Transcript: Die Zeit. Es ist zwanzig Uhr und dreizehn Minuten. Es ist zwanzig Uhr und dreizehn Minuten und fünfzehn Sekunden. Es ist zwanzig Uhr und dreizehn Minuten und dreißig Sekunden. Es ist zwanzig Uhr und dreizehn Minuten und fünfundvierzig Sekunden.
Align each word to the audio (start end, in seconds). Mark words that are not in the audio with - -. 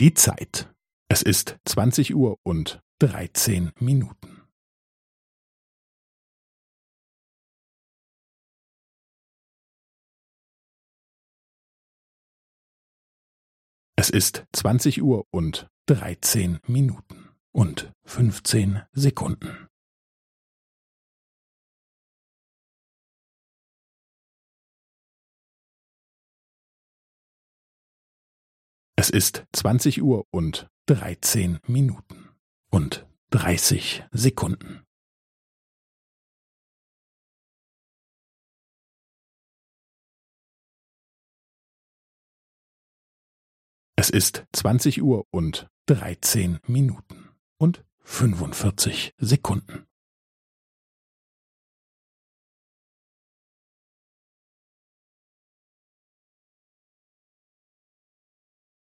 Die 0.00 0.14
Zeit. 0.14 0.72
Es 1.08 1.22
ist 1.22 1.58
zwanzig 1.64 2.14
Uhr 2.14 2.38
und 2.44 2.80
dreizehn 3.00 3.72
Minuten. 3.80 4.44
Es 13.96 14.10
ist 14.10 14.46
zwanzig 14.52 15.02
Uhr 15.02 15.26
und 15.32 15.68
dreizehn 15.86 16.60
Minuten 16.68 17.30
und 17.50 17.92
fünfzehn 18.04 18.82
Sekunden. 18.92 19.67
Es 29.00 29.10
ist 29.10 29.46
zwanzig 29.52 30.02
Uhr 30.02 30.26
und 30.32 30.68
dreizehn 30.86 31.60
Minuten 31.68 32.30
und 32.68 33.06
dreißig 33.30 34.02
Sekunden. 34.10 34.84
Es 43.94 44.10
ist 44.10 44.46
zwanzig 44.52 45.00
Uhr 45.00 45.28
und 45.30 45.70
dreizehn 45.86 46.58
Minuten 46.66 47.28
und 47.56 47.84
fünfundvierzig 48.00 49.14
Sekunden. 49.16 49.87